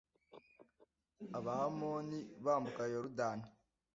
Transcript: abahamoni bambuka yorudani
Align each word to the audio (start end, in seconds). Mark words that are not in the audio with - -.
abahamoni 1.37 2.19
bambuka 2.43 2.83
yorudani 2.93 3.47